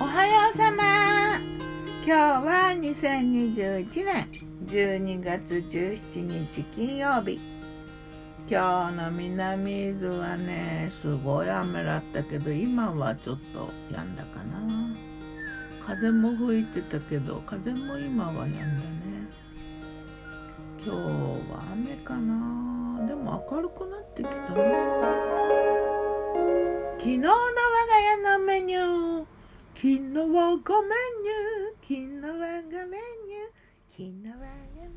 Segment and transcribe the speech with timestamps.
[0.00, 1.38] おはようさま。
[2.04, 4.28] 今日は2021年
[4.66, 7.38] 12月17日金曜日。
[8.50, 14.92] 今日の南伊豆はねすごい雨だったけど今はちょっと止んだかな。
[15.80, 18.72] 風も吹いてたけど風も今は止んだね。
[20.84, 20.98] 今日
[21.52, 23.06] は雨かな。
[23.06, 25.21] でも明るくなってきたな
[27.02, 29.24] 昨日の我が家のメニュー
[29.74, 33.50] 昨日はごメニュー昨日はごメニュー
[33.90, 34.36] 昨日は
[34.76, 34.92] ごメニュ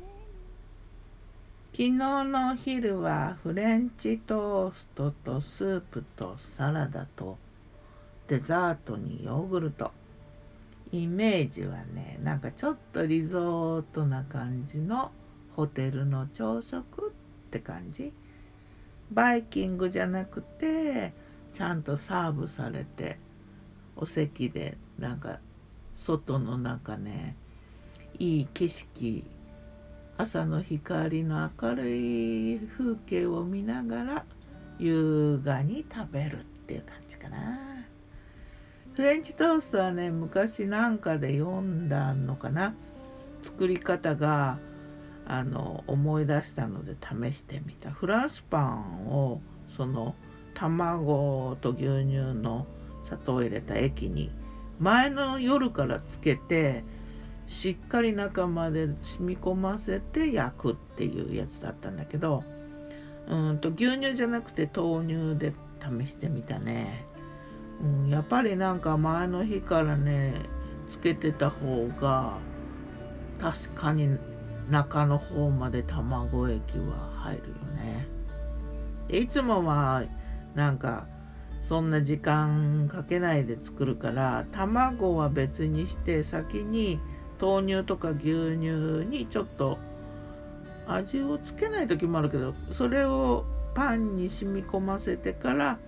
[1.66, 7.38] ー昨日の昼はフレンチトーストとスープとサラダと
[8.28, 9.90] デザートにヨーグルト。
[10.92, 15.10] イメージはねなんかちょっとリゾートな感じの
[15.56, 18.12] ホテルの朝食って感じ。
[19.10, 21.25] バイキングじゃなくて
[21.56, 23.18] ちゃんとサーブされて
[23.96, 25.38] お席でなんか
[25.96, 27.34] 外の中ね
[28.18, 29.24] いい景色
[30.18, 34.24] 朝の光の明るい風景を見ながら
[34.78, 37.58] 優雅に食べるっていう感じかな。
[38.94, 42.74] フレンチトーストはね昔なんかで読んだのかな。
[43.42, 44.58] 作り方が
[45.26, 47.90] あの思い出したので試してみた。
[47.90, 49.40] フランスパンを
[49.74, 50.14] その
[50.56, 52.66] 卵と牛乳の
[53.04, 54.30] 砂糖を入れた液に
[54.80, 56.82] 前の夜からつけて
[57.46, 62.42] しっかり中まで染み込ませて焼くっていうやつだったんだけど
[63.28, 67.04] うんと牛乳じゃなくて豆乳で試してみたね、
[67.82, 70.34] うん、やっぱりなんか前の日からね
[70.90, 72.38] つけてた方が
[73.40, 74.18] 確かに
[74.70, 78.08] 中の方まで卵液は入るよね。
[79.08, 80.02] いつもは
[80.56, 81.06] なんか
[81.68, 86.98] そんな時間かけないで作るから卵は別にして先に
[87.40, 88.22] 豆乳とか牛
[88.56, 89.78] 乳にちょっと
[90.86, 93.44] 味をつけない時もあるけどそれを
[93.74, 95.78] パンに染み込ませてから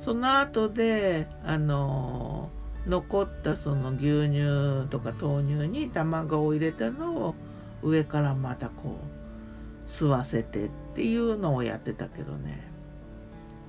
[0.00, 2.50] その後であの
[2.86, 7.34] 残ったその牛乳とか豆乳に卵を入れたのを
[7.82, 8.98] 上からまたこ
[9.92, 12.77] う吸わせてっていうのをやってたけどね。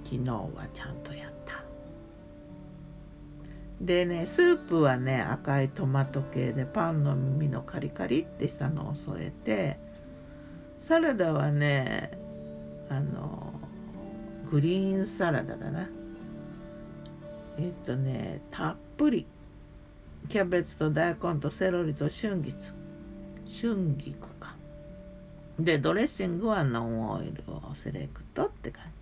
[0.10, 1.64] 昨日はちゃんとやった。
[3.80, 9.78] でねスープはね赤いトマト系でパンの耳のカリカリってしたのを添えて
[10.88, 12.18] サラダはね
[12.90, 13.54] あの
[14.52, 15.88] グリーンサラダだな。
[17.60, 19.28] えっとねたっぷり。
[20.28, 22.58] キャベツと大根とセロリと春菊。
[23.46, 24.56] 春菊か。
[25.60, 28.99] でドレッシングはノンオイルをセレクトって感じ。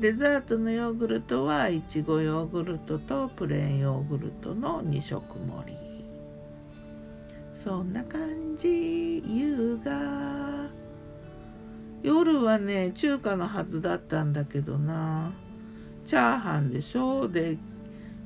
[0.00, 5.76] デザートのヨーグルトはいちごヨーグルトとプレーンヨーグルトの2色盛り。
[7.54, 10.68] そんな感じ優雅。
[12.02, 15.32] 夜はね中華のはずだったんだけどな。
[16.06, 17.28] チャーハンでしょ？
[17.28, 17.56] で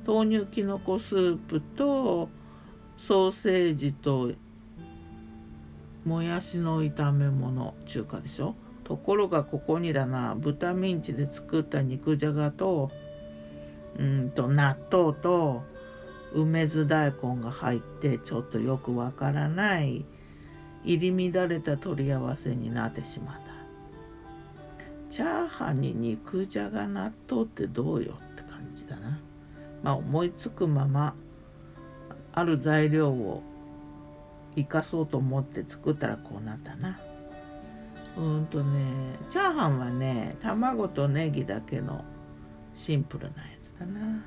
[0.05, 2.29] 豆乳きのこスープと
[2.97, 4.31] ソーセージと
[6.03, 7.75] もやしの炒め物。
[7.85, 8.55] 中華でしょ？
[8.89, 10.33] ところがここにだな。
[10.33, 12.89] 豚ミンチで作った肉じゃがと
[13.99, 15.61] うんと納豆と
[16.33, 20.05] 梅酢大根が入ってちょっとよくわからない
[20.83, 23.41] 入り乱れた取り合わせになってしまった。
[25.11, 29.19] チャーハンに肉じゃが納豆ってどうよって感じだな。
[29.83, 31.13] まあ思いつくまま
[32.33, 33.43] ある材料を
[34.55, 36.99] 生かそうと思って作ったらこうなったな。
[38.19, 42.03] うんとねチャーハンはね卵とネギだけの
[42.75, 44.21] シンプルなやつだな。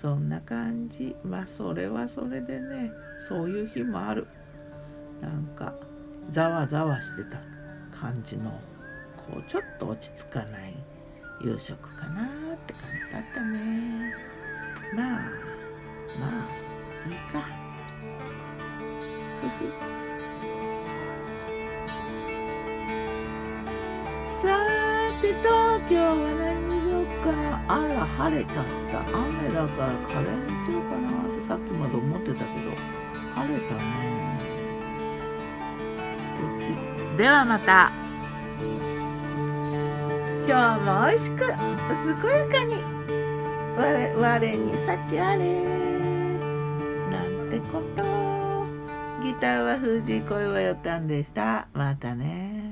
[0.00, 1.16] そんな感じ。
[1.24, 2.90] まあそれはそれでね
[3.28, 4.26] そういう日もある。
[5.22, 5.74] なんか
[6.30, 7.38] ざわざわしてた
[7.98, 8.50] 感じの
[9.16, 10.76] こうちょっと落ち着かない
[11.42, 12.26] 夕食かなっ
[12.66, 14.14] て感じだったね。
[14.94, 15.06] まあ
[16.20, 17.40] まあいいか。
[19.40, 19.48] ふ
[20.02, 20.05] ふ。
[27.68, 29.00] あら晴れちゃった。
[29.00, 32.70] 雨だからカレーにしようかなってさっきまで思ってたけど
[33.34, 33.80] 晴れたね。
[36.16, 36.28] 素
[36.58, 37.18] 敵。
[37.18, 37.92] ではまた。
[40.48, 42.70] 今日も美味しく健やかに
[43.76, 43.82] 我
[44.14, 45.44] 我に幸あれ。
[47.10, 48.04] なんてこと。
[49.24, 51.66] ギターは藤井声はよったんでした。
[51.74, 52.65] またね。